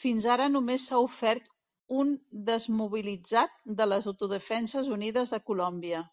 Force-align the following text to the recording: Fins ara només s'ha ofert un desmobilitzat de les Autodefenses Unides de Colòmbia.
Fins 0.00 0.24
ara 0.32 0.48
només 0.56 0.82
s'ha 0.90 0.98
ofert 1.04 1.48
un 2.00 2.12
desmobilitzat 2.50 3.56
de 3.80 3.88
les 3.90 4.10
Autodefenses 4.14 4.92
Unides 4.98 5.34
de 5.38 5.40
Colòmbia. 5.52 6.04